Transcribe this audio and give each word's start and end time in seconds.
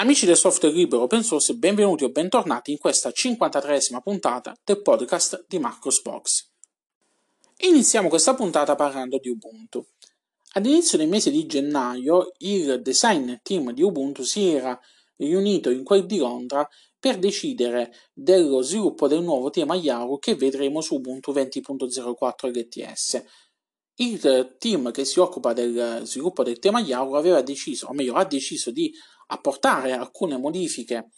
Amici 0.00 0.26
del 0.26 0.36
software 0.36 0.72
libero 0.72 1.02
open 1.02 1.24
source, 1.24 1.56
benvenuti 1.56 2.04
o 2.04 2.10
bentornati 2.10 2.70
in 2.70 2.78
questa 2.78 3.08
53esima 3.08 4.00
puntata 4.00 4.56
del 4.62 4.80
podcast 4.80 5.44
di 5.48 5.58
Marcosbox. 5.58 6.50
Iniziamo 7.62 8.08
questa 8.08 8.36
puntata 8.36 8.76
parlando 8.76 9.18
di 9.18 9.28
Ubuntu. 9.28 9.84
All'inizio 10.52 10.98
del 10.98 11.08
mese 11.08 11.32
di 11.32 11.46
gennaio 11.46 12.30
il 12.38 12.80
design 12.80 13.38
team 13.42 13.72
di 13.72 13.82
Ubuntu 13.82 14.22
si 14.22 14.46
era 14.46 14.78
riunito 15.16 15.68
in 15.68 15.82
quel 15.82 16.06
di 16.06 16.18
Londra 16.18 16.64
per 16.96 17.18
decidere 17.18 17.92
dello 18.12 18.62
sviluppo 18.62 19.08
del 19.08 19.22
nuovo 19.24 19.50
tema 19.50 19.74
Yaru 19.74 20.20
che 20.20 20.36
vedremo 20.36 20.80
su 20.80 20.94
Ubuntu 20.94 21.32
20.04 21.32 22.52
LTS. 22.52 23.24
Il 23.96 24.54
team 24.60 24.92
che 24.92 25.04
si 25.04 25.18
occupa 25.18 25.52
del 25.52 26.02
sviluppo 26.04 26.44
del 26.44 26.60
tema 26.60 26.78
Yaru 26.78 27.14
aveva 27.14 27.42
deciso, 27.42 27.88
o 27.88 27.92
meglio, 27.92 28.14
ha 28.14 28.24
deciso 28.24 28.70
di 28.70 28.94
apportare 29.28 29.92
alcune 29.92 30.36
modifiche 30.36 31.10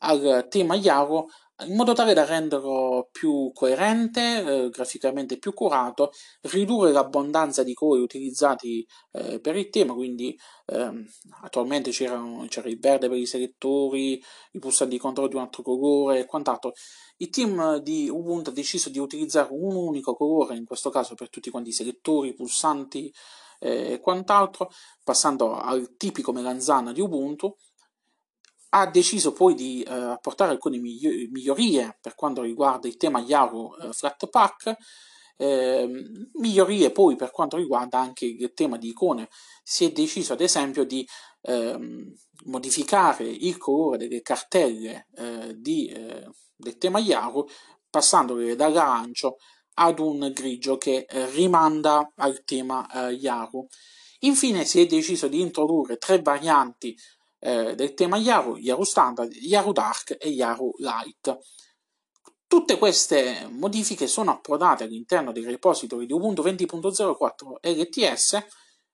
al 0.00 0.46
tema 0.48 0.74
Yaro 0.74 1.28
in 1.66 1.74
modo 1.74 1.92
tale 1.92 2.14
da 2.14 2.24
renderlo 2.24 3.08
più 3.10 3.50
coerente, 3.52 4.66
eh, 4.66 4.70
graficamente 4.70 5.38
più 5.38 5.52
curato, 5.52 6.12
ridurre 6.42 6.92
l'abbondanza 6.92 7.64
di 7.64 7.74
colori 7.74 8.00
utilizzati 8.00 8.86
eh, 9.12 9.40
per 9.40 9.56
il 9.56 9.68
tema, 9.68 9.92
quindi 9.92 10.38
ehm, 10.66 11.04
attualmente 11.42 11.90
c'era 11.90 12.16
il 12.16 12.78
verde 12.78 13.08
per 13.08 13.18
i 13.18 13.26
selettori, 13.26 14.22
i 14.52 14.58
pulsanti 14.58 14.94
di 14.94 15.00
controllo 15.00 15.28
di 15.28 15.34
un 15.34 15.42
altro 15.42 15.62
colore 15.62 16.20
e 16.20 16.26
quant'altro. 16.26 16.72
Il 17.16 17.30
team 17.30 17.78
di 17.78 18.08
Ubuntu 18.08 18.50
ha 18.50 18.52
deciso 18.52 18.88
di 18.88 19.00
utilizzare 19.00 19.48
un 19.50 19.74
unico 19.74 20.14
colore, 20.14 20.56
in 20.56 20.64
questo 20.64 20.90
caso 20.90 21.14
per 21.14 21.28
tutti 21.28 21.50
quanti 21.50 21.70
i 21.70 21.72
selettori, 21.72 22.28
i 22.28 22.34
pulsanti, 22.34 23.12
e 23.60 23.94
eh, 23.94 24.00
quant'altro, 24.00 24.70
passando 25.02 25.56
al 25.56 25.96
tipico 25.96 26.32
melanzana 26.32 26.92
di 26.92 27.00
Ubuntu, 27.00 27.56
ha 28.70 28.86
deciso 28.86 29.32
poi 29.32 29.54
di 29.54 29.82
eh, 29.82 29.92
apportare 29.92 30.50
alcune 30.50 30.78
migliorie 30.78 31.96
per 32.00 32.14
quanto 32.14 32.42
riguarda 32.42 32.86
il 32.86 32.96
tema 32.96 33.20
Yaro 33.20 33.76
eh, 33.78 33.92
Flatpak, 33.92 34.76
eh, 35.36 35.88
migliorie 36.34 36.90
poi 36.90 37.16
per 37.16 37.30
quanto 37.30 37.56
riguarda 37.56 37.98
anche 37.98 38.26
il 38.26 38.52
tema 38.52 38.76
di 38.76 38.88
icone. 38.88 39.28
Si 39.62 39.84
è 39.84 39.92
deciso 39.92 40.32
ad 40.34 40.40
esempio 40.40 40.84
di 40.84 41.06
ehm, 41.42 42.12
modificare 42.44 43.24
il 43.24 43.56
colore 43.56 43.96
delle 43.96 44.20
cartelle 44.20 45.06
eh, 45.14 45.54
di, 45.56 45.86
eh, 45.86 46.28
del 46.56 46.76
tema 46.76 46.98
Yaro 46.98 47.48
passandole 47.88 48.54
dall'arancio 48.54 49.36
ad 49.74 50.00
un 50.00 50.30
grigio 50.34 50.76
che 50.76 51.06
eh, 51.08 51.30
rimanda 51.30 52.12
al 52.16 52.42
tema 52.44 52.86
Yaru. 53.10 53.66
Infine 54.22 54.64
si 54.64 54.80
è 54.80 54.86
deciso 54.86 55.28
di 55.28 55.40
introdurre 55.40 55.96
tre 55.96 56.20
varianti 56.20 56.96
eh, 57.38 57.74
del 57.74 57.94
tema 57.94 58.16
Yaru, 58.16 58.56
Yaru 58.56 58.84
Standard, 58.84 59.32
Yaru 59.32 59.72
Dark 59.72 60.16
e 60.18 60.28
Yaru 60.28 60.72
Light. 60.78 61.38
Tutte 62.46 62.78
queste 62.78 63.46
modifiche 63.50 64.06
sono 64.06 64.30
approdate 64.30 64.84
all'interno 64.84 65.32
dei 65.32 65.44
repository 65.44 66.06
di 66.06 66.12
Ubuntu 66.12 66.42
20.04 66.42 67.58
LTS 67.60 68.46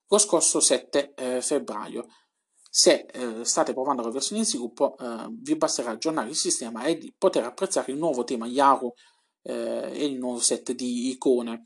lo 0.09 0.19
scorso 0.19 0.61
7 0.61 1.15
eh, 1.15 1.41
febbraio. 1.41 2.07
Se 2.69 3.07
eh, 3.07 3.45
state 3.45 3.73
provando 3.73 4.03
la 4.03 4.11
versione 4.11 4.41
in 4.41 4.47
sviluppo, 4.47 4.97
eh, 4.99 5.27
vi 5.31 5.57
basterà 5.57 5.91
aggiornare 5.91 6.29
il 6.29 6.37
sistema 6.37 6.85
e 6.85 7.15
poter 7.17 7.45
apprezzare 7.45 7.93
il 7.93 7.99
nuovo 7.99 8.25
tema 8.25 8.47
Yaru 8.47 8.93
eh, 9.43 9.91
e 9.93 10.05
il 10.05 10.19
nuovo 10.19 10.41
set 10.41 10.73
di 10.73 11.11
icone. 11.11 11.63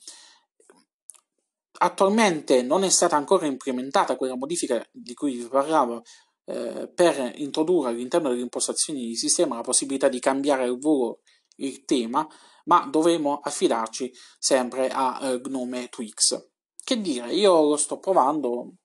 Attualmente 1.80 2.62
non 2.62 2.84
è 2.84 2.90
stata 2.90 3.16
ancora 3.16 3.46
implementata 3.46 4.16
quella 4.16 4.36
modifica 4.36 4.84
di 4.92 5.14
cui 5.14 5.36
vi 5.36 5.48
parlavo 5.48 6.02
eh, 6.48 6.88
per 6.88 7.34
introdurre 7.36 7.90
all'interno 7.90 8.30
delle 8.30 8.40
impostazioni 8.40 9.06
di 9.06 9.16
sistema 9.16 9.56
la 9.56 9.62
possibilità 9.62 10.08
di 10.08 10.18
cambiare 10.18 10.64
al 10.64 10.78
volo 10.78 11.20
il 11.56 11.84
tema, 11.84 12.26
ma 12.64 12.88
dovremo 12.90 13.40
affidarci 13.42 14.10
sempre 14.38 14.88
a 14.88 15.18
eh, 15.20 15.40
Gnome 15.42 15.88
Twix. 15.88 16.48
Che 16.82 17.00
dire, 17.02 17.34
io 17.34 17.68
lo 17.68 17.76
sto 17.76 17.98
provando, 17.98 18.76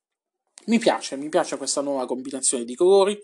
mi 0.66 0.78
piace, 0.78 1.16
mi 1.16 1.30
piace 1.30 1.56
questa 1.56 1.80
nuova 1.80 2.06
combinazione 2.06 2.66
di 2.66 2.76
colori, 2.76 3.18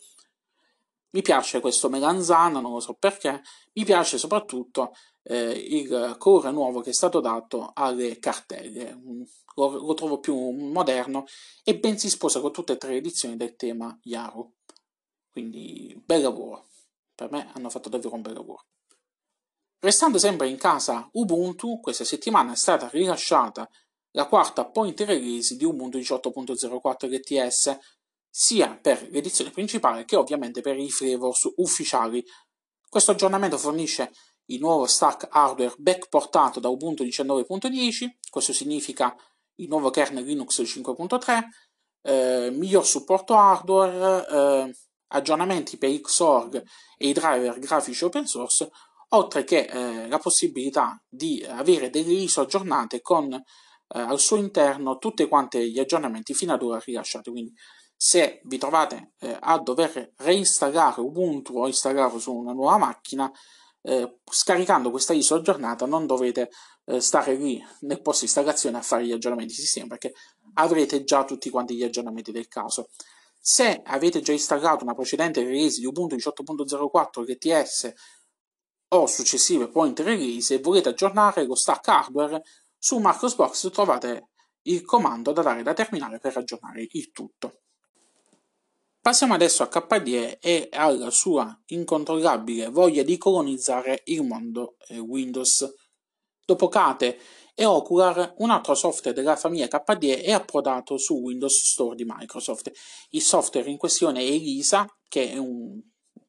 mi 1.11 1.21
piace 1.21 1.59
questo 1.59 1.89
melanzana, 1.89 2.59
non 2.59 2.73
lo 2.73 2.79
so 2.79 2.93
perché, 2.93 3.41
mi 3.73 3.83
piace 3.83 4.17
soprattutto 4.17 4.93
eh, 5.23 5.51
il 5.51 6.15
colore 6.17 6.51
nuovo 6.51 6.81
che 6.81 6.91
è 6.91 6.93
stato 6.93 7.19
dato 7.19 7.71
alle 7.73 8.19
cartelle, 8.19 8.99
lo, 9.55 9.69
lo, 9.69 9.93
trovo 9.93 10.19
più 10.19 10.35
moderno 10.51 11.25
e 11.63 11.77
ben 11.77 11.97
si 11.97 12.09
sposa 12.09 12.39
con 12.39 12.51
tutte 12.51 12.73
e 12.73 12.77
tre 12.77 12.91
le 12.91 12.97
edizioni 12.97 13.35
del 13.35 13.55
tema 13.55 13.97
Yaru. 14.03 14.53
Quindi 15.31 15.99
bel 16.03 16.21
lavoro, 16.21 16.67
per 17.13 17.31
me 17.31 17.51
hanno 17.53 17.69
fatto 17.69 17.89
davvero 17.89 18.15
un 18.15 18.21
bel 18.21 18.33
lavoro. 18.33 18.65
Restando 19.79 20.17
sempre 20.17 20.49
in 20.49 20.57
casa 20.57 21.07
Ubuntu, 21.13 21.79
questa 21.79 22.03
settimana 22.03 22.51
è 22.51 22.55
stata 22.55 22.89
rilasciata 22.89 23.69
la 24.11 24.27
quarta 24.27 24.65
point 24.65 24.99
release 25.01 25.55
di 25.55 25.63
Ubuntu 25.63 25.97
18.04 25.97 27.09
LTS 27.09 27.77
sia 28.29 28.77
per 28.81 29.07
l'edizione 29.09 29.51
principale 29.51 30.05
che 30.05 30.15
ovviamente 30.15 30.61
per 30.61 30.77
i 30.77 30.89
flavors 30.89 31.51
ufficiali. 31.57 32.23
Questo 32.87 33.11
aggiornamento 33.11 33.57
fornisce 33.57 34.11
il 34.45 34.59
nuovo 34.59 34.85
stack 34.85 35.27
hardware 35.29 35.75
backportato 35.77 36.59
da 36.59 36.69
Ubuntu 36.69 37.03
19.10, 37.03 38.07
questo 38.29 38.53
significa 38.53 39.15
il 39.55 39.67
nuovo 39.67 39.89
kernel 39.89 40.23
Linux 40.23 40.61
5.3, 40.61 41.43
eh, 42.01 42.49
miglior 42.51 42.85
supporto 42.85 43.35
hardware, 43.35 44.27
eh, 44.27 44.75
aggiornamenti 45.07 45.77
per 45.77 45.99
Xorg 46.01 46.63
e 46.97 47.07
i 47.07 47.13
driver 47.13 47.59
grafici 47.59 48.03
open 48.03 48.25
source, 48.25 48.69
oltre 49.09 49.43
che 49.43 49.65
eh, 49.65 50.07
la 50.07 50.19
possibilità 50.19 51.01
di 51.07 51.43
avere 51.47 51.89
delle 51.89 52.13
ISO 52.13 52.41
aggiornate 52.41 53.01
con 53.01 53.33
eh, 53.33 53.41
al 53.87 54.19
suo 54.19 54.37
interno 54.37 54.97
tutti 54.97 55.27
quanti 55.27 55.71
gli 55.71 55.79
aggiornamenti 55.79 56.33
fino 56.33 56.53
ad 56.53 56.61
ora 56.61 56.81
rilasciati. 56.83 57.29
Quindi 57.31 57.53
se 58.01 58.39
vi 58.45 58.57
trovate 58.57 59.11
eh, 59.19 59.37
a 59.37 59.59
dover 59.59 60.13
reinstallare 60.19 61.01
Ubuntu 61.01 61.57
o 61.57 61.67
installarlo 61.67 62.17
su 62.17 62.33
una 62.33 62.53
nuova 62.53 62.77
macchina, 62.77 63.29
eh, 63.81 64.19
scaricando 64.23 64.89
questa 64.89 65.11
ISO 65.11 65.35
aggiornata 65.35 65.85
non 65.85 66.05
dovete 66.05 66.49
eh, 66.85 67.01
stare 67.01 67.35
lì 67.35 67.61
nel 67.81 68.01
posto 68.01 68.21
di 68.21 68.27
installazione 68.27 68.77
a 68.77 68.81
fare 68.81 69.05
gli 69.05 69.11
aggiornamenti 69.11 69.53
di 69.53 69.59
sistema 69.59 69.87
perché 69.87 70.13
avrete 70.53 71.03
già 71.03 71.25
tutti 71.25 71.49
quanti 71.49 71.75
gli 71.75 71.83
aggiornamenti 71.83 72.31
del 72.31 72.47
caso. 72.47 72.87
Se 73.37 73.81
avete 73.83 74.21
già 74.21 74.31
installato 74.31 74.85
una 74.85 74.95
precedente 74.95 75.43
release 75.43 75.81
di 75.81 75.85
Ubuntu 75.85 76.15
18.04 76.15 77.29
LTS 77.29 77.93
o 78.93 79.07
successive 79.07 79.67
point 79.67 79.99
release 79.99 80.53
e 80.53 80.59
volete 80.59 80.87
aggiornare 80.87 81.45
lo 81.45 81.55
stack 81.55 81.85
hardware, 81.89 82.41
su 82.77 82.97
Marcosbox 82.99 83.71
trovate 83.71 84.29
il 84.67 84.85
comando 84.85 85.33
da 85.33 85.41
dare 85.41 85.63
da 85.63 85.73
terminale 85.73 86.19
per 86.19 86.37
aggiornare 86.37 86.87
il 86.89 87.11
tutto. 87.11 87.63
Passiamo 89.09 89.33
adesso 89.33 89.63
a 89.63 89.67
KDE 89.67 90.37
e 90.37 90.69
alla 90.71 91.09
sua 91.09 91.59
incontrollabile 91.69 92.69
voglia 92.69 93.01
di 93.01 93.17
colonizzare 93.17 94.03
il 94.05 94.21
mondo 94.21 94.75
eh, 94.87 94.99
Windows. 94.99 95.67
Dopo 96.45 96.67
Kate 96.67 97.17
e 97.55 97.65
Ocular, 97.65 98.35
un 98.37 98.51
altro 98.51 98.75
software 98.75 99.15
della 99.15 99.35
famiglia 99.35 99.67
KDE 99.67 100.21
è 100.21 100.31
approdato 100.31 100.99
su 100.99 101.15
Windows 101.15 101.71
Store 101.71 101.95
di 101.95 102.05
Microsoft. 102.05 102.71
Il 103.09 103.23
software 103.23 103.71
in 103.71 103.77
questione 103.77 104.19
è 104.19 104.25
Elisa, 104.25 104.85
che 105.07 105.31
è 105.31 105.37
un 105.37 105.81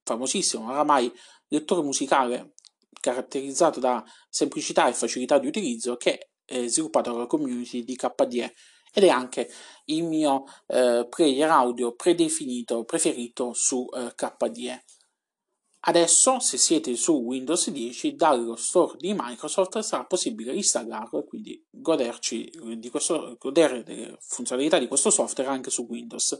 famosissimo 0.03 0.71
oramai 0.71 1.13
lettore 1.49 1.83
musicale 1.83 2.55
caratterizzato 2.99 3.79
da 3.79 4.03
semplicità 4.31 4.89
e 4.89 4.95
facilità 4.95 5.39
di 5.39 5.49
utilizzo 5.49 5.97
che 5.97 6.31
è 6.47 6.67
sviluppato 6.67 7.13
dalla 7.13 7.27
community 7.27 7.85
di 7.85 7.95
KDE 7.95 8.55
ed 8.93 9.05
è 9.05 9.09
anche 9.09 9.51
il 9.87 10.05
mio 10.05 10.45
eh, 10.67 11.07
player 11.09 11.51
audio 11.51 11.95
predefinito, 11.95 12.85
preferito 12.85 13.53
su 13.53 13.87
eh, 13.95 14.13
KDE. 14.15 14.85
Adesso, 15.83 16.41
se 16.41 16.59
siete 16.59 16.95
su 16.95 17.15
Windows 17.15 17.71
10, 17.71 18.15
dallo 18.15 18.55
store 18.55 18.97
di 18.99 19.15
Microsoft 19.17 19.79
sarà 19.79 20.05
possibile 20.05 20.53
installarlo 20.53 21.21
e 21.21 21.25
quindi 21.25 21.67
goderci 21.71 22.53
di 22.77 22.91
questo, 22.91 23.37
godere 23.39 23.83
delle 23.83 24.19
funzionalità 24.21 24.79
di 24.79 24.89
questo 24.89 25.09
software 25.09 25.49
anche 25.49 25.71
su 25.71 25.87
Windows. 25.89 26.39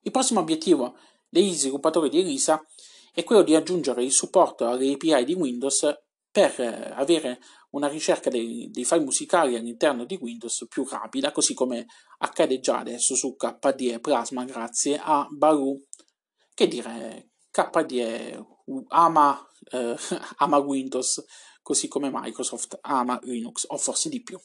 Il 0.00 0.10
prossimo 0.10 0.40
obiettivo 0.40 0.96
degli 1.28 1.52
sviluppatori 1.52 2.08
di 2.08 2.20
Elisa 2.20 2.64
è 3.12 3.22
quello 3.22 3.42
di 3.42 3.54
aggiungere 3.54 4.02
il 4.02 4.12
supporto 4.12 4.66
alle 4.66 4.94
API 4.94 5.24
di 5.24 5.34
Windows 5.34 5.86
per 6.30 6.58
eh, 6.58 6.90
avere 6.94 7.40
una 7.74 7.88
ricerca 7.88 8.30
dei, 8.30 8.70
dei, 8.70 8.84
file 8.84 9.02
musicali 9.02 9.56
all'interno 9.56 10.04
di 10.04 10.16
Windows 10.20 10.66
più 10.68 10.86
rapida, 10.88 11.32
così 11.32 11.54
come 11.54 11.86
accade 12.18 12.60
già 12.60 12.78
adesso 12.78 13.14
su 13.14 13.36
KDE 13.36 14.00
Plasma 14.00 14.44
grazie 14.44 14.98
a 15.02 15.26
Baru. 15.30 15.82
Che 16.54 16.68
dire, 16.68 17.30
KDE 17.50 18.44
ama, 18.88 19.50
eh, 19.70 19.96
ama 20.38 20.58
Windows, 20.58 21.24
così 21.62 21.88
come 21.88 22.10
Microsoft 22.12 22.78
ama 22.82 23.18
Linux, 23.22 23.64
o 23.68 23.76
forse 23.76 24.08
di 24.08 24.22
più. 24.22 24.38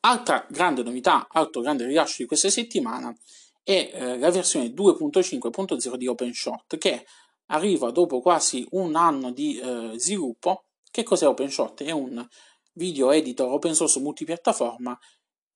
Altra 0.00 0.46
grande 0.48 0.82
novità, 0.82 1.26
altro 1.28 1.60
grande 1.60 1.84
rilascio 1.84 2.22
di 2.22 2.26
questa 2.26 2.48
settimana 2.48 3.14
è 3.62 3.90
eh, 3.92 4.18
la 4.18 4.30
versione 4.30 4.68
2.5.0 4.68 5.94
di 5.96 6.06
OpenShot 6.06 6.78
che 6.78 7.04
arriva 7.46 7.90
dopo 7.90 8.20
quasi 8.20 8.66
un 8.70 8.96
anno 8.96 9.30
di 9.30 9.58
eh, 9.58 9.92
sviluppo. 9.96 10.64
Che 10.92 11.04
cos'è 11.04 11.26
OpenShot? 11.28 11.84
È 11.84 11.92
un 11.92 12.26
video 12.72 13.12
editor 13.12 13.48
open 13.48 13.74
source 13.74 14.00
multipiattaforma 14.00 14.98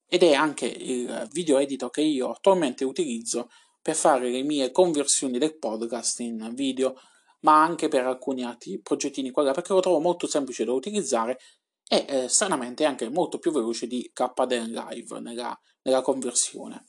ed 0.06 0.22
è 0.22 0.32
anche 0.32 0.66
il 0.66 1.28
video 1.32 1.58
editor 1.58 1.90
che 1.90 2.02
io 2.02 2.30
attualmente 2.30 2.84
utilizzo 2.84 3.50
per 3.82 3.96
fare 3.96 4.30
le 4.30 4.44
mie 4.44 4.70
conversioni 4.70 5.38
del 5.38 5.58
podcast 5.58 6.20
in 6.20 6.52
video, 6.54 6.94
ma 7.40 7.60
anche 7.60 7.88
per 7.88 8.06
alcuni 8.06 8.44
altri 8.44 8.80
progettini 8.80 9.32
qua, 9.32 9.50
perché 9.50 9.72
lo 9.72 9.80
trovo 9.80 9.98
molto 9.98 10.28
semplice 10.28 10.64
da 10.64 10.72
utilizzare 10.72 11.38
e 11.88 12.04
eh, 12.08 12.28
stranamente 12.28 12.84
anche 12.84 13.08
molto 13.08 13.38
più 13.38 13.50
veloce 13.50 13.88
di 13.88 14.08
KDN 14.14 14.70
Live 14.70 15.18
nella, 15.18 15.58
nella 15.82 16.00
conversione. 16.00 16.86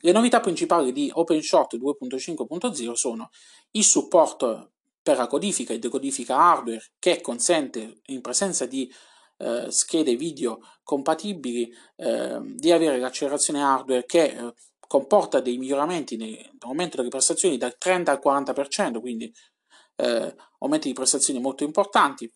Le 0.00 0.12
novità 0.12 0.40
principali 0.40 0.92
di 0.92 1.10
OpenShot 1.10 1.76
2.5.0 1.76 2.92
sono 2.92 3.30
il 3.70 3.84
supporto 3.84 4.73
per 5.04 5.18
la 5.18 5.26
codifica 5.26 5.74
e 5.74 5.78
decodifica 5.78 6.34
hardware 6.34 6.82
che 6.98 7.20
consente 7.20 8.00
in 8.06 8.22
presenza 8.22 8.64
di 8.64 8.90
eh, 9.36 9.70
schede 9.70 10.16
video 10.16 10.60
compatibili 10.82 11.70
eh, 11.96 12.40
di 12.42 12.72
avere 12.72 12.98
l'accelerazione 12.98 13.62
hardware 13.62 14.06
che 14.06 14.24
eh, 14.24 14.54
comporta 14.88 15.40
dei 15.40 15.58
miglioramenti 15.58 16.16
nell'aumento 16.16 16.96
delle 16.96 17.10
prestazioni 17.10 17.58
dal 17.58 17.76
30 17.76 18.12
al 18.12 18.20
40%, 18.24 19.00
quindi 19.00 19.30
eh, 19.96 20.34
aumenti 20.60 20.88
di 20.88 20.94
prestazioni 20.94 21.38
molto 21.38 21.64
importanti, 21.64 22.32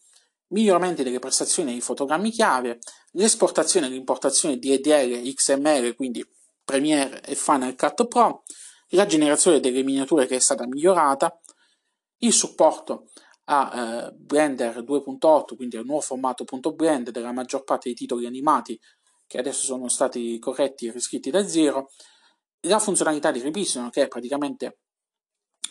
miglioramenti 0.48 1.02
delle 1.02 1.20
prestazioni 1.20 1.70
dei 1.70 1.80
fotogrammi 1.80 2.30
chiave, 2.30 2.80
l'esportazione 3.12 3.86
e 3.86 3.90
l'importazione 3.90 4.58
di 4.58 4.72
EDL 4.72 5.32
XML, 5.32 5.94
quindi 5.94 6.22
Premiere 6.62 7.22
e 7.22 7.34
Final 7.34 7.74
Cut 7.76 8.08
Pro, 8.08 8.42
la 8.88 9.06
generazione 9.06 9.58
delle 9.58 9.82
miniature 9.82 10.26
che 10.26 10.36
è 10.36 10.40
stata 10.40 10.66
migliorata, 10.66 11.38
il 12.18 12.32
supporto 12.32 13.10
a 13.44 14.08
eh, 14.08 14.12
Blender 14.12 14.82
2.8, 14.82 15.56
quindi 15.56 15.76
al 15.76 15.84
nuovo 15.84 16.00
formato 16.00 16.44
.blend 16.44 17.10
della 17.10 17.32
maggior 17.32 17.64
parte 17.64 17.88
dei 17.88 17.96
titoli 17.96 18.26
animati 18.26 18.78
che 19.26 19.38
adesso 19.38 19.66
sono 19.66 19.88
stati 19.88 20.38
corretti 20.38 20.86
e 20.86 20.92
riscritti 20.92 21.30
da 21.30 21.46
zero, 21.46 21.90
la 22.62 22.78
funzionalità 22.78 23.30
di 23.30 23.40
ripristino 23.40 23.90
che 23.90 24.08
praticamente 24.08 24.78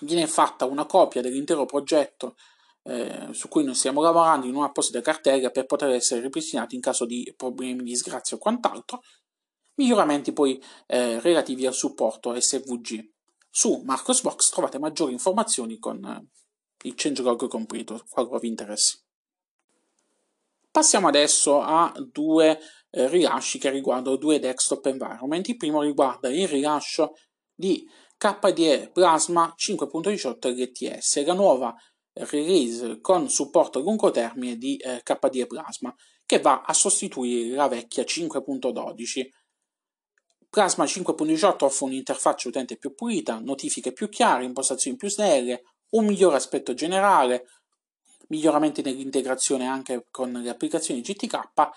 viene 0.02 0.28
fatta 0.28 0.66
una 0.66 0.86
copia 0.86 1.22
dell'intero 1.22 1.66
progetto 1.66 2.36
eh, 2.84 3.30
su 3.32 3.50
cui 3.50 3.64
noi 3.64 3.74
stiamo 3.74 4.02
lavorando 4.02 4.46
in 4.46 4.56
un'apposita 4.56 5.02
cartella 5.02 5.50
per 5.50 5.66
poter 5.66 5.90
essere 5.90 6.22
ripristinato 6.22 6.76
in 6.76 6.82
caso 6.82 7.06
di 7.06 7.34
problemi, 7.36 7.84
disgrazia 7.84 8.38
o 8.38 8.40
quant'altro, 8.40 9.02
miglioramenti 9.76 10.32
poi 10.32 10.62
eh, 10.86 11.20
relativi 11.20 11.66
al 11.66 11.74
supporto 11.74 12.40
SVG. 12.40 13.17
Su 13.50 13.82
Marcosbox 13.84 14.50
trovate 14.50 14.80
maggiori 14.80 15.14
informazioni 15.14 15.78
con 15.78 16.04
eh, 16.04 16.28
il 16.84 16.94
changelog 16.96 17.48
completo, 17.48 18.04
qualora 18.10 18.40
vi 18.40 18.48
interessi. 18.48 19.00
Passiamo 20.70 21.08
adesso 21.08 21.62
a 21.62 21.92
due 22.12 22.60
eh, 22.92 23.08
rilasci 23.08 23.58
che 23.58 23.70
riguardano 23.70 24.16
due 24.16 24.40
desktop 24.40 24.86
environment. 24.86 25.48
Il 25.48 25.58
primo 25.58 25.82
riguarda 25.82 26.30
il 26.30 26.48
rilascio 26.48 27.14
di 27.54 27.84
KDE 28.18 28.92
Plasma 28.94 29.54
5.18 29.58 30.56
LTS, 30.56 31.26
la 31.26 31.34
nuova 31.34 31.76
release 32.14 33.00
con 33.00 33.30
supporto 33.30 33.80
a 33.80 33.82
lungo 33.82 34.12
termine 34.12 34.58
di 34.58 34.78
eh, 34.78 35.02
KDE 35.04 35.48
Plasma, 35.48 35.94
che 36.26 36.40
va 36.40 36.62
a 36.62 36.74
sostituire 36.74 37.56
la 37.56 37.68
vecchia 37.68 38.04
5.12. 38.04 39.28
Plasma 40.57 40.86
5.18 40.86 41.65
offre 41.65 41.86
un'interfaccia 41.86 42.48
utente 42.48 42.77
più 42.77 42.95
pulita, 42.95 43.38
notifiche 43.38 43.94
più 43.94 44.09
chiare, 44.09 44.44
impostazioni 44.44 44.98
più 44.98 45.07
snelle, 45.07 45.65
un 45.89 46.07
migliore 46.07 46.36
aspetto 46.36 46.74
generale, 46.74 47.45
miglioramenti 48.30 48.81
nell'integrazione 48.81 49.68
anche 49.68 50.07
con 50.09 50.31
le 50.31 50.50
applicazioni 50.50 51.01
GTK 51.01 51.69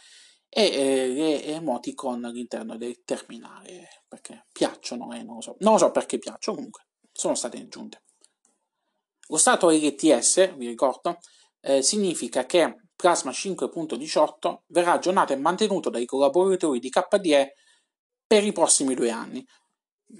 e 0.48 0.64
eh, 0.64 1.08
le 1.08 1.44
emoticon 1.44 2.24
all'interno 2.24 2.78
del 2.78 3.02
terminale 3.04 4.04
perché 4.08 4.46
piacciono 4.50 5.12
e 5.12 5.18
eh, 5.18 5.22
non 5.24 5.34
lo 5.34 5.40
so. 5.42 5.56
Non 5.58 5.72
lo 5.72 5.78
so 5.78 5.90
perché 5.90 6.18
piacciono 6.18 6.56
comunque 6.56 6.86
sono 7.12 7.34
state 7.34 7.58
aggiunte. 7.58 8.02
Lo 9.28 9.36
stato 9.36 9.68
LTS 9.68 10.54
vi 10.54 10.68
ricordo 10.68 11.18
eh, 11.60 11.82
significa 11.82 12.46
che 12.46 12.76
Plasma 12.96 13.30
5.18 13.30 14.60
verrà 14.68 14.92
aggiornato 14.92 15.34
e 15.34 15.36
mantenuto 15.36 15.90
dai 15.90 16.06
collaboratori 16.06 16.78
di 16.78 16.88
KDE 16.88 17.54
per 18.30 18.44
i 18.44 18.52
prossimi 18.52 18.94
due 18.94 19.10
anni 19.10 19.44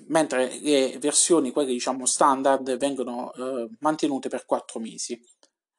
mentre 0.08 0.58
le 0.58 0.98
versioni, 0.98 1.52
quelle 1.52 1.70
diciamo 1.70 2.06
standard, 2.06 2.76
vengono 2.76 3.32
eh, 3.32 3.68
mantenute 3.78 4.28
per 4.28 4.44
4 4.46 4.80
mesi. 4.80 5.16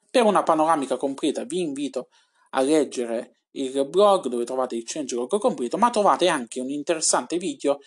Per 0.09 0.23
una 0.23 0.41
panoramica 0.41 0.95
completa 0.95 1.43
vi 1.43 1.59
invito 1.59 2.07
a 2.51 2.61
leggere 2.61 3.41
il 3.51 3.85
blog 3.85 4.27
dove 4.27 4.45
trovate 4.45 4.77
il 4.77 4.83
changelog 4.85 5.39
completo, 5.39 5.77
ma 5.77 5.89
trovate 5.89 6.29
anche 6.29 6.61
un 6.61 6.69
interessante 6.69 7.35
video 7.35 7.79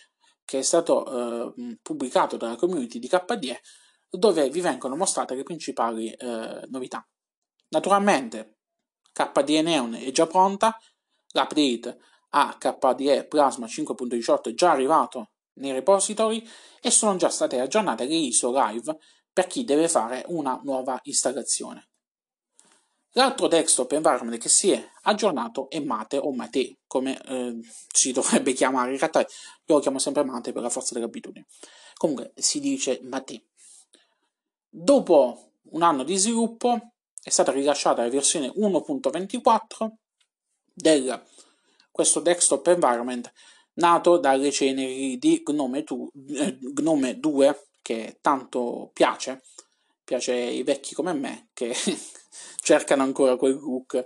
che 0.44 0.58
è 0.58 0.62
stato 0.62 1.54
eh, 1.54 1.78
pubblicato 1.80 2.36
dalla 2.36 2.56
community 2.56 2.98
di 2.98 3.08
KDE 3.08 3.62
dove 4.10 4.50
vi 4.50 4.60
vengono 4.60 4.94
mostrate 4.94 5.34
le 5.34 5.42
principali 5.42 6.10
eh, 6.10 6.60
novità. 6.68 7.06
Naturalmente 7.68 8.58
KDE 9.10 9.62
Neon 9.62 9.94
è 9.94 10.10
già 10.10 10.26
pronta, 10.26 10.78
l'update 11.32 11.98
a 12.36 12.56
KDE 12.58 13.26
Plasma 13.26 13.66
5.18 13.66 14.50
è 14.50 14.54
già 14.54 14.72
arrivato 14.72 15.30
nei 15.54 15.72
repository 15.72 16.44
e 16.80 16.90
sono 16.90 17.16
già 17.16 17.28
state 17.28 17.60
aggiornate 17.60 18.06
le 18.06 18.14
ISO 18.14 18.52
live 18.52 18.98
per 19.32 19.46
chi 19.46 19.64
deve 19.64 19.88
fare 19.88 20.24
una 20.28 20.60
nuova 20.64 20.98
installazione. 21.04 21.88
L'altro 23.16 23.46
desktop 23.46 23.92
environment 23.92 24.40
che 24.40 24.48
si 24.48 24.72
è 24.72 24.84
aggiornato 25.02 25.70
è 25.70 25.78
Mate 25.78 26.18
o 26.18 26.32
Mate, 26.32 26.78
come 26.88 27.20
eh, 27.22 27.60
si 27.92 28.10
dovrebbe 28.10 28.52
chiamare, 28.54 28.90
in 28.90 28.98
realtà 28.98 29.20
io 29.20 29.26
lo 29.66 29.78
chiamo 29.78 30.00
sempre 30.00 30.24
Mate 30.24 30.52
per 30.52 30.62
la 30.62 30.70
forza 30.70 30.94
dell'abitudine. 30.94 31.46
Comunque 31.96 32.32
si 32.34 32.58
dice 32.58 32.98
Mate. 33.04 33.46
Dopo 34.68 35.52
un 35.70 35.82
anno 35.82 36.02
di 36.02 36.16
sviluppo 36.16 36.94
è 37.22 37.30
stata 37.30 37.52
rilasciata 37.52 38.02
la 38.02 38.08
versione 38.08 38.48
1.24 38.48 39.88
di 40.74 40.90
questo 41.94 42.18
desktop 42.18 42.66
environment 42.66 43.32
nato 43.74 44.18
dalle 44.18 44.50
ceneri 44.50 45.16
di 45.16 45.44
Gnome, 45.48 45.84
tu, 45.84 46.10
eh, 46.28 46.58
Gnome 46.60 47.20
2 47.20 47.68
che 47.82 48.18
tanto 48.20 48.90
piace, 48.92 49.44
piace 50.02 50.32
ai 50.32 50.64
vecchi 50.64 50.92
come 50.92 51.12
me 51.12 51.50
che 51.52 51.72
cercano 52.60 53.04
ancora 53.04 53.36
quel 53.36 53.54
look, 53.54 54.04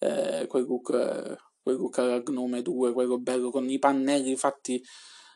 eh, 0.00 0.46
quel 0.48 0.64
look, 0.64 1.38
quel 1.62 1.76
look 1.76 1.98
alla 1.98 2.20
Gnome 2.22 2.60
2, 2.60 2.92
quello 2.92 3.20
bello 3.20 3.52
con 3.52 3.70
i 3.70 3.78
pannelli 3.78 4.34
fatti, 4.34 4.82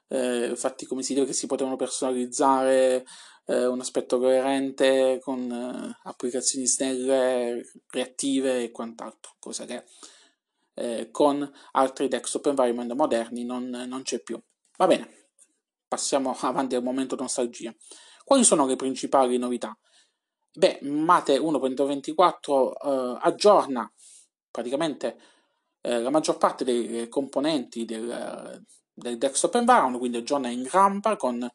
eh, 0.08 0.54
fatti 0.56 0.86
come 0.86 1.04
si 1.04 1.14
dice 1.14 1.26
che 1.26 1.32
si 1.32 1.46
potevano 1.46 1.76
personalizzare, 1.76 3.04
eh, 3.46 3.66
un 3.66 3.78
aspetto 3.78 4.18
coerente 4.18 5.20
con 5.22 5.48
eh, 5.48 6.00
applicazioni 6.02 6.66
snelle, 6.66 7.62
reattive 7.90 8.64
e 8.64 8.72
quant'altro, 8.72 9.36
cosa 9.38 9.66
che 9.66 9.84
eh, 10.74 11.08
con 11.10 11.50
altri 11.72 12.08
desktop 12.08 12.46
environment 12.46 12.92
moderni 12.92 13.44
non, 13.44 13.68
non 13.68 14.02
c'è 14.02 14.20
più. 14.20 14.40
Va 14.76 14.86
bene, 14.86 15.28
passiamo 15.86 16.36
avanti 16.40 16.74
al 16.74 16.82
momento 16.82 17.16
nostalgia. 17.16 17.74
Quali 18.24 18.44
sono 18.44 18.66
le 18.66 18.76
principali 18.76 19.36
novità? 19.38 19.76
Beh, 20.54 20.80
Mate 20.82 21.38
1.24 21.38 22.72
eh, 22.72 23.18
aggiorna 23.20 23.90
praticamente 24.50 25.16
eh, 25.80 26.00
la 26.00 26.10
maggior 26.10 26.36
parte 26.36 26.64
dei 26.64 27.08
componenti 27.08 27.84
del, 27.84 28.64
del 28.92 29.18
desktop 29.18 29.54
environment, 29.56 29.98
quindi 29.98 30.18
aggiorna 30.18 30.48
in 30.48 30.68
rampa 30.68 31.16
con 31.16 31.50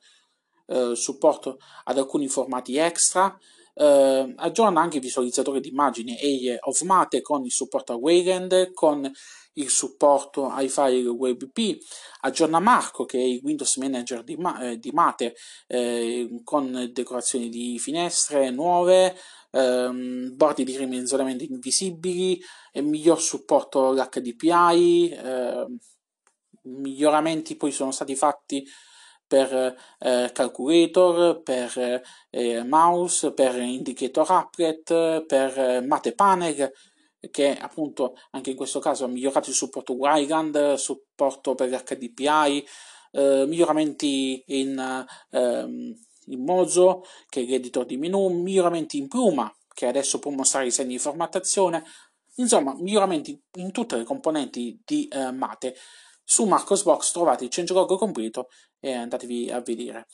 eh, 0.67 0.95
supporto 0.95 1.59
ad 1.85 1.97
alcuni 1.97 2.27
formati 2.27 2.77
extra, 2.77 3.37
eh, 3.77 4.33
aggiorna 4.35 4.81
anche 4.81 4.97
il 4.97 5.03
visualizzatore 5.03 5.59
di 5.59 5.69
immagini 5.69 6.17
of 6.61 6.81
Mate 6.81 7.21
con 7.21 7.45
il 7.45 7.51
supporto 7.51 7.93
a 7.93 7.95
Wayland, 7.95 8.73
con 8.73 9.11
il 9.53 9.69
supporto 9.69 10.49
ai 10.49 10.69
file 10.69 11.07
WebP, 11.07 11.77
aggiorna 12.21 12.59
Marco 12.59 13.05
che 13.05 13.17
è 13.17 13.23
il 13.23 13.41
Windows 13.43 13.77
Manager 13.77 14.23
di, 14.23 14.37
eh, 14.61 14.77
di 14.77 14.91
Mate 14.91 15.35
eh, 15.67 16.41
con 16.43 16.89
decorazioni 16.91 17.49
di 17.49 17.77
finestre 17.79 18.49
nuove, 18.49 19.15
ehm, 19.51 20.35
bordi 20.35 20.63
di 20.63 20.77
ridimensionamento 20.77 21.43
invisibili, 21.43 22.39
e 22.71 22.81
miglior 22.81 23.19
supporto 23.19 23.87
all'HDPI, 23.89 25.09
eh, 25.09 25.65
miglioramenti 26.63 27.55
poi 27.55 27.71
sono 27.71 27.91
stati 27.91 28.15
fatti 28.15 28.63
per 29.27 29.75
eh, 29.99 30.29
calculator, 30.33 31.41
per 31.43 32.01
eh, 32.29 32.63
mouse, 32.63 33.33
per 33.33 33.55
indicator 33.57 34.31
applet, 34.31 35.25
per 35.25 35.59
eh, 35.59 35.81
mate 35.81 36.13
panel 36.13 36.71
che 37.31 37.57
appunto 37.57 38.15
anche 38.31 38.51
in 38.51 38.55
questo 38.55 38.79
caso 38.79 39.05
ha 39.05 39.07
migliorato 39.07 39.49
il 39.49 39.55
supporto 39.55 39.93
Wayland, 39.93 40.75
supporto 40.75 41.55
per 41.55 41.69
l'HDPI, 41.69 42.65
eh, 43.11 43.45
miglioramenti 43.47 44.43
in, 44.47 45.05
ehm, 45.31 45.95
in 46.25 46.43
Mozo, 46.43 47.03
che 47.29 47.41
è 47.41 47.45
l'editor 47.45 47.85
di 47.85 47.97
menu, 47.97 48.27
miglioramenti 48.29 48.97
in 48.97 49.07
Pluma, 49.07 49.53
che 49.73 49.87
adesso 49.87 50.19
può 50.19 50.31
mostrare 50.31 50.67
i 50.67 50.71
segni 50.71 50.93
di 50.93 50.99
formattazione, 50.99 51.83
insomma, 52.35 52.75
miglioramenti 52.77 53.39
in 53.55 53.71
tutte 53.71 53.97
le 53.97 54.03
componenti 54.03 54.81
di 54.85 55.07
eh, 55.07 55.31
Mate. 55.31 55.75
Su 56.29 56.43
Marcosbox 56.43 57.13
trovate 57.13 57.45
il 57.45 57.49
changelog 57.49 57.97
completo 57.97 58.49
e 58.81 58.91
andatevi 58.91 59.49
a 59.49 59.61
vedere. 59.61 60.07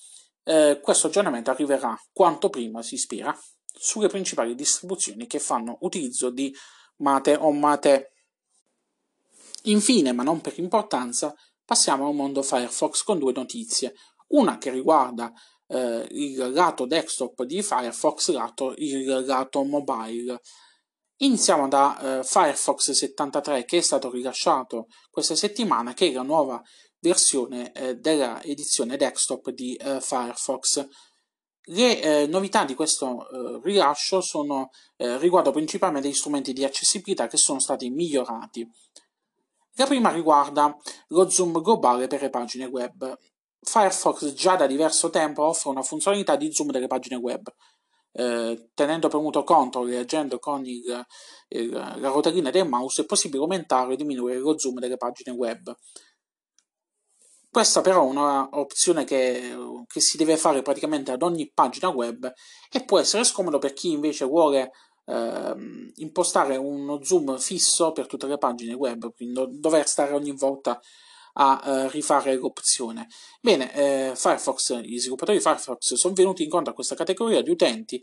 Eh, 0.44 0.80
questo 0.80 1.08
aggiornamento 1.08 1.50
arriverà 1.50 2.00
quanto 2.12 2.52
prima 2.52 2.84
si 2.84 2.98
spera 2.98 3.36
sulle 3.66 4.10
principali 4.10 4.54
distribuzioni 4.54 5.26
che 5.26 5.40
fanno 5.40 5.78
utilizzo 5.82 6.30
di 6.30 6.56
Mate 6.98 7.34
o 7.34 7.52
Mate. 7.52 8.12
Infine, 9.64 10.12
ma 10.12 10.22
non 10.22 10.40
per 10.40 10.60
importanza, 10.60 11.34
passiamo 11.66 12.08
al 12.08 12.14
mondo 12.14 12.44
Firefox 12.44 13.02
con 13.02 13.18
due 13.18 13.34
notizie. 13.34 13.96
Una 14.28 14.60
che 14.60 14.70
riguarda 14.70 15.34
eh, 15.66 16.08
il 16.12 16.52
lato 16.52 16.86
desktop 16.86 17.42
di 17.42 17.64
Firefox, 17.64 18.30
lato, 18.30 18.76
il 18.78 19.26
lato 19.26 19.64
mobile. 19.64 20.40
Iniziamo 21.18 21.68
da 21.68 22.20
eh, 22.20 22.24
Firefox 22.24 22.92
73 22.92 23.66
che 23.66 23.78
è 23.78 23.82
stato 23.82 24.10
rilasciato 24.10 24.88
questa 25.12 25.36
settimana, 25.36 25.94
che 25.94 26.10
è 26.10 26.12
la 26.12 26.24
nuova 26.24 26.62
versione 27.00 27.72
eh, 27.72 27.96
della 27.96 28.42
edizione 28.42 28.98
desktop 28.98 29.52
di 29.52 29.76
eh, 29.76 30.02
Firefox. 30.02 30.88
Le 31.66 32.02
eh, 32.02 32.28
novità 32.28 32.66
di 32.66 32.74
questo 32.74 33.30
eh, 33.30 33.60
rilascio 33.64 34.22
sono, 34.22 34.70
eh, 34.98 35.18
riguardo 35.20 35.52
principalmente 35.52 36.10
gli 36.10 36.14
strumenti 36.14 36.52
di 36.52 36.66
accessibilità 36.66 37.28
che 37.28 37.38
sono 37.38 37.60
stati 37.60 37.90
migliorati. 37.90 38.68
La 39.76 39.86
prima 39.86 40.12
riguarda 40.12 40.76
lo 41.10 41.30
zoom 41.30 41.62
globale 41.62 42.08
per 42.08 42.22
le 42.22 42.30
pagine 42.30 42.66
web. 42.66 43.18
Firefox 43.62 44.34
già 44.34 44.56
da 44.56 44.66
diverso 44.66 45.10
tempo 45.10 45.44
offre 45.46 45.70
una 45.70 45.84
funzionalità 45.84 46.36
di 46.36 46.52
zoom 46.52 46.72
delle 46.72 46.88
pagine 46.88 47.16
web 47.16 47.48
eh, 48.14 48.70
tenendo 48.74 49.08
premuto 49.08 49.44
CTRL 49.44 49.92
e 49.92 49.98
agendo 49.98 50.40
con 50.40 50.66
il, 50.66 51.06
il, 51.50 51.70
la 51.72 52.10
rotellina 52.10 52.52
del 52.52 52.68
mouse 52.68 53.02
è 53.02 53.06
possibile 53.06 53.42
aumentare 53.42 53.94
o 53.94 53.96
diminuire 53.96 54.40
lo 54.40 54.58
zoom 54.58 54.80
delle 54.80 54.98
pagine 54.98 55.36
web. 55.36 55.76
Questa 57.50 57.82
però 57.82 58.02
è 58.02 58.10
un'opzione 58.10 59.04
che, 59.04 59.56
che, 59.86 60.00
si 60.00 60.18
deve 60.18 60.38
fare 60.38 60.64
praticamente 60.64 61.12
ad 61.12 61.22
ogni 61.22 61.52
pagina 61.54 61.90
web 61.90 62.32
e 62.72 62.84
può 62.84 62.98
essere 62.98 63.24
scomodo 63.24 63.60
per 63.60 63.74
chi 63.74 63.92
invece 63.92 64.26
vuole 64.26 64.72
eh, 65.06 65.56
impostare 65.96 66.56
uno 66.58 67.04
zoom 67.04 67.38
fisso 67.38 67.92
per 67.92 68.08
tutte 68.08 68.26
le 68.26 68.40
pagine 68.40 68.74
web, 68.74 69.14
quindi 69.14 69.60
dover 69.60 69.88
stare 69.88 70.14
ogni 70.14 70.32
volta 70.32 70.80
a 71.34 71.62
eh, 71.64 71.90
rifare 71.90 72.36
l'opzione. 72.36 73.08
Bene, 73.42 73.74
eh, 73.74 74.16
Firefox, 74.16 74.80
gli 74.82 75.00
sviluppatori 75.00 75.38
di 75.38 75.44
Firefox 75.44 75.94
sono 75.94 76.14
venuti 76.14 76.44
incontro 76.44 76.72
a 76.72 76.76
questa 76.76 76.96
categoria 76.96 77.42
di 77.42 77.50
utenti 77.50 78.02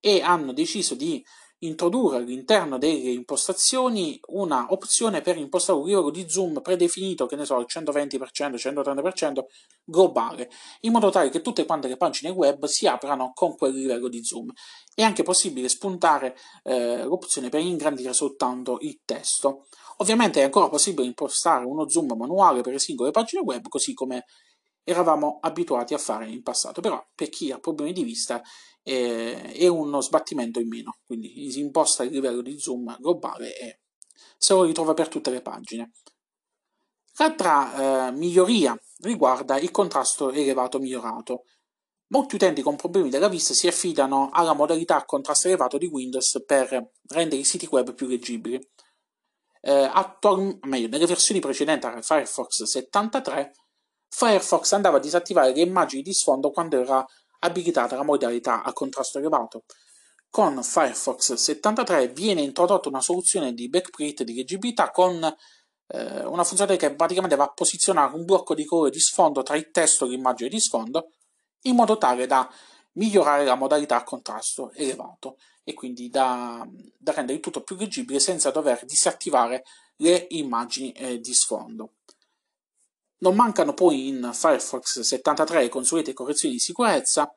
e 0.00 0.22
hanno 0.22 0.52
deciso 0.52 0.94
di 0.94 1.24
introdurre 1.62 2.16
all'interno 2.16 2.78
delle 2.78 3.10
impostazioni 3.10 4.18
una 4.28 4.66
opzione 4.70 5.20
per 5.20 5.36
impostare 5.36 5.78
un 5.78 5.86
livello 5.86 6.10
di 6.10 6.28
zoom 6.28 6.60
predefinito, 6.62 7.26
che 7.26 7.36
ne 7.36 7.44
so, 7.44 7.58
il 7.58 7.66
120%, 7.68 8.54
130% 8.54 9.44
globale, 9.84 10.50
in 10.80 10.92
modo 10.92 11.10
tale 11.10 11.28
che 11.28 11.42
tutte 11.42 11.66
quante 11.66 11.88
le 11.88 11.96
pagine 11.96 12.30
web 12.30 12.64
si 12.64 12.86
aprano 12.86 13.32
con 13.34 13.56
quel 13.56 13.74
livello 13.74 14.08
di 14.08 14.24
zoom. 14.24 14.50
È 14.94 15.02
anche 15.02 15.22
possibile 15.22 15.68
spuntare 15.68 16.36
eh, 16.62 17.04
l'opzione 17.04 17.48
per 17.50 17.60
ingrandire 17.60 18.12
soltanto 18.12 18.78
il 18.80 19.00
testo. 19.04 19.66
Ovviamente 20.00 20.40
è 20.40 20.44
ancora 20.44 20.68
possibile 20.68 21.06
impostare 21.06 21.64
uno 21.64 21.88
zoom 21.88 22.14
manuale 22.16 22.62
per 22.62 22.72
le 22.72 22.78
singole 22.78 23.10
pagine 23.10 23.42
web, 23.42 23.68
così 23.68 23.92
come 23.92 24.24
eravamo 24.82 25.38
abituati 25.40 25.92
a 25.92 25.98
fare 25.98 26.26
in 26.28 26.42
passato, 26.42 26.80
però 26.80 27.02
per 27.14 27.28
chi 27.28 27.52
ha 27.52 27.58
problemi 27.58 27.92
di 27.92 28.02
vista 28.02 28.40
eh, 28.82 29.52
è 29.52 29.66
uno 29.66 30.00
sbattimento 30.00 30.58
in 30.58 30.68
meno, 30.68 30.96
quindi 31.04 31.50
si 31.50 31.60
imposta 31.60 32.02
il 32.02 32.12
livello 32.12 32.40
di 32.40 32.58
zoom 32.58 32.96
globale 32.98 33.56
e 33.56 33.80
se 34.38 34.54
lo 34.54 34.64
ritrova 34.64 34.94
per 34.94 35.08
tutte 35.08 35.30
le 35.30 35.42
pagine. 35.42 35.92
L'altra 37.18 38.08
eh, 38.08 38.12
miglioria 38.12 38.74
riguarda 39.00 39.58
il 39.58 39.70
contrasto 39.70 40.30
elevato 40.30 40.78
migliorato. 40.78 41.42
Molti 42.08 42.36
utenti 42.36 42.62
con 42.62 42.74
problemi 42.74 43.10
della 43.10 43.28
vista 43.28 43.52
si 43.52 43.68
affidano 43.68 44.30
alla 44.32 44.54
modalità 44.54 45.04
contrasto 45.04 45.48
elevato 45.48 45.76
di 45.76 45.86
Windows 45.86 46.42
per 46.46 46.92
rendere 47.08 47.42
i 47.42 47.44
siti 47.44 47.68
web 47.70 47.92
più 47.92 48.06
leggibili. 48.06 48.58
Eh, 49.60 49.90
attual- 49.92 50.58
meglio, 50.62 50.88
nelle 50.88 51.06
versioni 51.06 51.40
precedenti 51.40 51.86
a 51.86 52.00
Firefox 52.00 52.62
73 52.62 53.52
Firefox 54.10 54.72
andava 54.72 54.96
a 54.96 55.00
disattivare 55.00 55.54
le 55.54 55.60
immagini 55.60 56.02
di 56.02 56.12
sfondo 56.12 56.50
quando 56.50 56.80
era 56.80 57.04
abilitata 57.40 57.96
la 57.96 58.02
modalità 58.02 58.62
a 58.62 58.72
contrasto 58.72 59.18
elevato. 59.18 59.62
Con 60.28 60.62
Firefox 60.62 61.34
73 61.34 62.08
viene 62.08 62.42
introdotta 62.42 62.88
una 62.88 63.00
soluzione 63.00 63.54
di 63.54 63.68
backprint 63.68 64.24
di 64.24 64.34
leggibilità 64.34 64.90
con 64.90 65.22
eh, 65.22 66.24
una 66.24 66.44
funzione 66.44 66.76
che 66.76 66.94
praticamente 66.94 67.36
va 67.36 67.44
a 67.44 67.52
posizionare 67.52 68.14
un 68.14 68.24
blocco 68.24 68.54
di 68.54 68.64
colore 68.64 68.90
di 68.90 69.00
sfondo 69.00 69.42
tra 69.42 69.56
il 69.56 69.70
testo 69.70 70.04
e 70.04 70.08
l'immagine 70.08 70.48
di 70.48 70.60
sfondo 70.60 71.10
in 71.62 71.74
modo 71.74 71.96
tale 71.96 72.26
da 72.26 72.48
migliorare 72.92 73.44
la 73.44 73.54
modalità 73.54 73.96
a 73.96 74.04
contrasto 74.04 74.72
elevato 74.72 75.38
e 75.62 75.74
quindi 75.74 76.08
da, 76.08 76.66
da 76.98 77.12
rendere 77.12 77.38
il 77.38 77.42
tutto 77.42 77.62
più 77.62 77.76
leggibile 77.76 78.18
senza 78.18 78.50
dover 78.50 78.84
disattivare 78.84 79.64
le 79.96 80.26
immagini 80.30 80.92
eh, 80.92 81.20
di 81.20 81.34
sfondo. 81.34 81.92
Non 83.18 83.36
mancano 83.36 83.74
poi 83.74 84.08
in 84.08 84.30
Firefox 84.32 85.00
73 85.00 85.68
consuete 85.68 86.14
correzioni 86.14 86.54
di 86.54 86.60
sicurezza, 86.60 87.32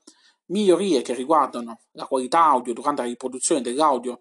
migliorie 0.45 1.01
che 1.01 1.13
riguardano 1.13 1.81
la 1.91 2.05
qualità 2.05 2.43
audio 2.45 2.73
durante 2.73 3.01
la 3.01 3.07
riproduzione 3.07 3.61
dell'audio 3.61 4.19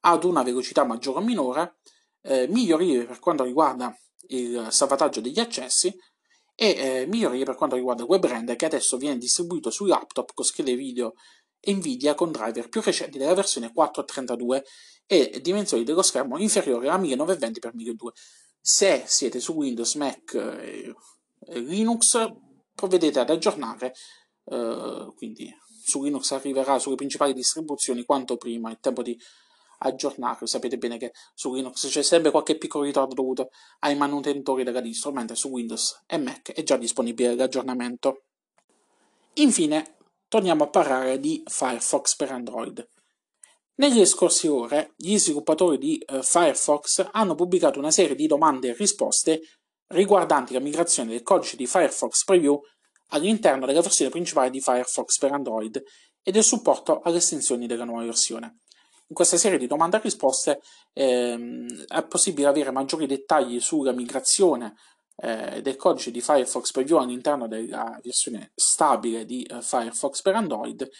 ad 0.00 0.24
una 0.24 0.42
velocità 0.42 0.84
maggiore 0.84 1.20
o 1.20 1.22
minore, 1.22 1.76
eh, 2.22 2.48
migliorie 2.48 3.04
per 3.04 3.20
quanto 3.20 3.44
riguarda 3.44 3.96
il 4.28 4.66
salvataggio 4.70 5.20
degli 5.20 5.38
accessi 5.38 5.94
e 6.54 6.68
eh, 6.68 7.06
migliorie 7.06 7.44
per 7.44 7.56
quanto 7.56 7.76
riguarda 7.76 8.02
il 8.02 8.08
web 8.08 8.24
render 8.26 8.56
che 8.56 8.66
adesso 8.66 8.96
viene 8.96 9.18
distribuito 9.18 9.70
su 9.70 9.84
laptop 9.86 10.32
con 10.34 10.44
schede 10.44 10.76
video 10.76 11.14
Nvidia 11.66 12.14
con 12.14 12.30
driver 12.30 12.68
più 12.68 12.80
recenti 12.82 13.18
della 13.18 13.34
versione 13.34 13.72
4.32 13.74 14.62
e 15.06 15.40
dimensioni 15.42 15.84
dello 15.84 16.02
schermo 16.02 16.38
inferiori 16.38 16.88
a 16.88 16.98
1920x1200. 16.98 17.94
Se 18.60 19.02
siete 19.06 19.40
su 19.40 19.52
Windows, 19.52 19.94
Mac 19.96 20.34
e 20.34 20.94
Linux, 21.60 22.32
provvedete 22.74 23.20
ad 23.20 23.30
aggiornare, 23.30 23.94
eh, 24.46 25.12
quindi 25.16 25.54
su 25.82 26.02
Linux 26.02 26.30
arriverà 26.32 26.78
sulle 26.78 26.94
principali 26.94 27.34
distribuzioni 27.34 28.04
quanto 28.04 28.36
prima, 28.36 28.70
è 28.70 28.78
tempo 28.80 29.02
di 29.02 29.18
aggiornare. 29.78 30.46
Sapete 30.46 30.78
bene 30.78 30.98
che 30.98 31.12
su 31.34 31.54
Linux 31.54 31.88
c'è 31.88 32.02
sempre 32.02 32.30
qualche 32.30 32.56
piccolo 32.56 32.84
ritardo 32.84 33.14
dovuto 33.14 33.50
ai 33.80 33.96
manutentori 33.96 34.64
della 34.64 34.80
distro, 34.80 35.12
mentre 35.12 35.36
su 35.36 35.48
Windows 35.48 36.02
e 36.06 36.18
Mac 36.18 36.52
è 36.52 36.62
già 36.62 36.76
disponibile 36.76 37.34
l'aggiornamento. 37.34 38.24
Infine, 39.34 39.96
torniamo 40.28 40.64
a 40.64 40.68
parlare 40.68 41.18
di 41.18 41.42
Firefox 41.46 42.16
per 42.16 42.30
Android. 42.30 42.88
Nelle 43.76 44.06
scorse 44.06 44.46
ore 44.46 44.92
gli 44.96 45.18
sviluppatori 45.18 45.78
di 45.78 46.00
uh, 46.06 46.22
Firefox 46.22 47.08
hanno 47.10 47.34
pubblicato 47.34 47.80
una 47.80 47.90
serie 47.90 48.14
di 48.14 48.28
domande 48.28 48.68
e 48.68 48.74
risposte 48.74 49.40
riguardanti 49.88 50.52
la 50.52 50.60
migrazione 50.60 51.10
del 51.10 51.22
codice 51.22 51.56
di 51.56 51.66
Firefox 51.66 52.24
Preview 52.24 52.60
all'interno 53.08 53.66
della 53.66 53.80
versione 53.80 54.10
principale 54.10 54.50
di 54.50 54.60
Firefox 54.60 55.18
per 55.18 55.32
Android 55.32 55.82
e 56.22 56.30
del 56.30 56.44
supporto 56.44 57.00
alle 57.00 57.18
estensioni 57.18 57.66
della 57.66 57.84
nuova 57.84 58.04
versione. 58.04 58.60
In 59.14 59.20
questa 59.20 59.40
serie 59.40 59.58
di 59.58 59.68
domande 59.68 59.98
e 59.98 60.00
risposte 60.00 60.60
ehm, 60.92 61.84
è 61.86 62.04
possibile 62.04 62.48
avere 62.48 62.72
maggiori 62.72 63.06
dettagli 63.06 63.60
sulla 63.60 63.92
migrazione 63.92 64.74
eh, 65.18 65.62
del 65.62 65.76
codice 65.76 66.10
di 66.10 66.20
Firefox 66.20 66.72
Preview 66.72 66.96
all'interno 66.96 67.46
della 67.46 67.96
versione 68.02 68.50
stabile 68.56 69.24
di 69.24 69.44
eh, 69.44 69.62
Firefox 69.62 70.20
per 70.20 70.34
Android 70.34 70.90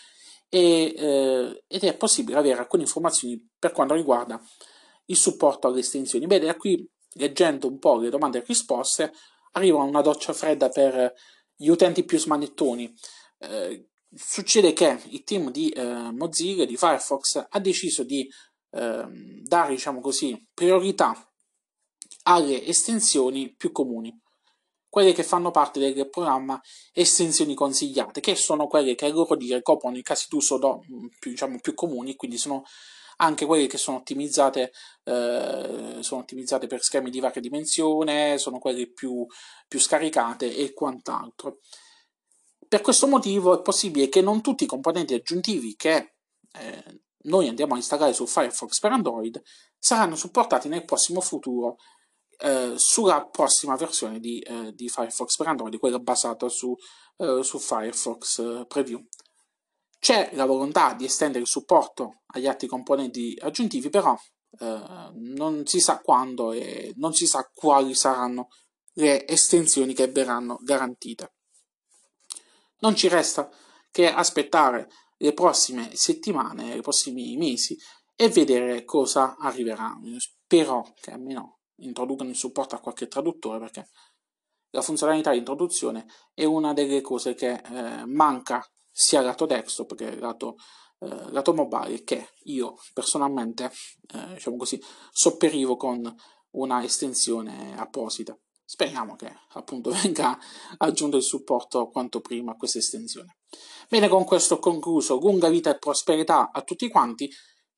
e, 0.49 0.95
eh, 0.97 1.65
ed 1.67 1.83
è 1.83 1.97
possibile 1.97 2.39
avere 2.39 2.61
alcune 2.61 2.85
informazioni 2.85 3.51
per 3.59 3.73
quanto 3.73 3.95
riguarda 3.95 4.41
il 5.07 5.17
supporto 5.17 5.67
alle 5.67 5.81
estensioni. 5.81 6.29
Bene, 6.29 6.45
da 6.45 6.55
qui 6.55 6.89
leggendo 7.15 7.67
un 7.67 7.81
po' 7.81 7.97
le 7.97 8.11
domande 8.11 8.39
e 8.39 8.45
risposte 8.47 9.13
arriva 9.55 9.79
una 9.83 10.03
doccia 10.03 10.33
fredda 10.33 10.69
per 10.69 11.13
gli 11.57 11.67
utenti 11.67 12.05
più 12.05 12.21
smanettoni. 12.21 12.95
Succede 14.17 14.73
che 14.73 15.01
il 15.09 15.25
team 15.25 15.51
di 15.51 15.71
eh, 15.71 16.13
Mozilla, 16.13 16.65
di 16.65 16.77
Firefox, 16.77 17.47
ha 17.49 17.61
deciso 17.61 18.05
di 18.05 18.29
eh, 18.71 19.07
dare, 19.43 19.71
diciamo 19.71 20.01
così, 20.01 20.47
priorità 20.53 21.15
alle 22.25 22.65
estensioni 22.65 23.55
più 23.55 23.71
comuni 23.73 24.19
quelle 24.95 25.13
che 25.13 25.25
fanno 25.25 25.51
parte 25.51 25.81
del 25.81 26.09
programma 26.09 26.61
estensioni 26.93 27.55
consigliate, 27.55 28.21
che 28.21 28.37
sono 28.37 28.69
quelle 28.69 28.95
che 28.95 29.07
a 29.07 29.09
loro 29.09 29.35
dire 29.35 29.61
coprono 29.61 29.97
i 29.97 30.03
casi 30.03 30.27
d'uso 30.29 30.57
do, 30.57 30.85
più, 31.19 31.33
diciamo, 31.33 31.59
più 31.59 31.75
comuni, 31.75 32.15
quindi 32.15 32.39
sono 32.39 32.63
anche 33.17 33.45
quelle 33.45 33.67
che 33.67 33.77
sono 33.77 33.97
ottimizzate, 33.97 34.71
eh, 35.03 35.97
sono 35.99 36.21
ottimizzate 36.21 36.69
per 36.69 36.81
schemi 36.81 37.11
di 37.11 37.19
varia 37.19 37.41
dimensione, 37.41 38.39
sono 38.39 38.61
quelle 38.61 38.89
più, 38.93 39.27
più 39.67 39.81
scaricate 39.81 40.55
e 40.55 40.73
quant'altro. 40.73 41.59
Per 42.69 42.81
questo 42.81 43.07
motivo 43.07 43.59
è 43.59 43.63
possibile 43.63 44.09
che 44.09 44.21
non 44.21 44.41
tutti 44.41 44.65
i 44.65 44.69
componenti 44.69 45.15
aggiuntivi 45.15 45.75
che 45.77 46.15
eh, 46.53 47.03
noi 47.25 47.49
andiamo 47.49 47.75
a 47.75 47.79
installare 47.79 48.13
su 48.13 48.27
Firefox 48.27 48.79
per 48.81 48.93
Android 48.93 49.41
saranno 49.79 50.17
supportati 50.17 50.69
nel 50.69 50.85
prossimo 50.85 51.21
futuro 51.21 51.77
eh, 52.39 52.75
sulla 52.77 53.27
prossima 53.27 53.77
versione 53.77 54.19
di, 54.19 54.41
eh, 54.41 54.73
di, 54.75 54.89
Firefox 54.89 55.37
per 55.37 55.49
Android, 55.49 55.79
quella 55.79 55.99
basata 55.99 56.49
su, 56.49 56.75
eh, 57.17 57.43
su 57.43 57.59
Firefox 57.59 58.39
eh, 58.39 58.65
Preview. 58.67 59.01
C'è 59.99 60.31
la 60.35 60.45
volontà 60.45 60.95
di 60.95 61.05
estendere 61.05 61.41
il 61.41 61.47
supporto 61.47 62.23
agli 62.27 62.47
altri 62.47 62.67
componenti 62.67 63.39
aggiuntivi, 63.41 63.89
però 63.89 64.15
eh, 64.59 65.11
non 65.15 65.67
si 65.67 65.81
sa 65.81 66.01
quando 66.01 66.53
e 66.53 66.93
non 66.97 67.15
si 67.15 67.27
sa 67.27 67.49
quali 67.53 67.95
saranno 67.95 68.49
le 68.95 69.27
estensioni 69.27 69.95
che 69.95 70.09
verranno 70.09 70.59
garantite. 70.63 71.34
Non 72.85 72.95
ci 72.95 73.09
resta 73.09 73.51
che 73.91 74.13
aspettare 74.13 74.91
le 75.17 75.33
prossime 75.33 75.97
settimane, 75.97 76.75
i 76.75 76.83
prossimi 76.83 77.35
mesi 77.39 77.79
e 78.15 78.29
vedere 78.29 78.85
cosa 78.85 79.37
arriverà. 79.39 79.99
Spero 80.19 80.93
che 81.01 81.11
almeno 81.11 81.61
introducano 81.77 82.29
il 82.29 82.37
supporto 82.37 82.75
a 82.75 82.81
qualche 82.81 83.09
traduttore 83.09 83.59
perché 83.59 83.89
la 84.73 84.83
funzionalità 84.83 85.31
di 85.31 85.39
introduzione 85.39 86.05
è 86.35 86.45
una 86.45 86.75
delle 86.75 87.01
cose 87.01 87.35
che 87.35 87.53
eh, 87.53 88.05
manca 88.05 88.63
sia 88.91 89.23
lato 89.23 89.47
desktop 89.47 89.95
che 89.95 90.17
lato, 90.17 90.57
eh, 90.99 91.31
lato 91.31 91.55
mobile 91.55 92.05
che 92.05 92.33
io 92.45 92.77
personalmente 92.93 93.73
eh, 94.13 94.35
diciamo 94.35 94.57
così 94.57 94.79
sopperivo 95.11 95.77
con 95.77 96.15
una 96.51 96.85
estensione 96.85 97.79
apposita 97.79 98.39
speriamo 98.65 99.17
che 99.17 99.33
appunto 99.53 99.91
venga 100.03 100.39
aggiunto 100.79 101.17
il 101.17 101.23
supporto 101.23 101.89
quanto 101.89 102.21
prima 102.21 102.53
a 102.53 102.57
questa 102.57 102.79
estensione 102.79 103.39
bene 103.89 104.09
con 104.09 104.25
questo 104.25 104.55
ho 104.55 104.59
concluso 104.59 105.19
lunga 105.19 105.49
vita 105.49 105.71
e 105.71 105.79
prosperità 105.79 106.51
a 106.53 106.63
tutti 106.63 106.89
quanti 106.89 107.31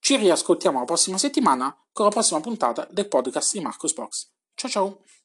ci 0.06 0.16
riascoltiamo 0.16 0.78
la 0.78 0.84
prossima 0.84 1.18
settimana 1.18 1.76
con 1.92 2.04
la 2.04 2.12
prossima 2.12 2.40
puntata 2.40 2.86
del 2.90 3.08
podcast 3.08 3.54
di 3.54 3.60
Marcos 3.60 3.92
Box. 3.92 4.30
Ciao 4.54 4.70
ciao! 4.70 5.15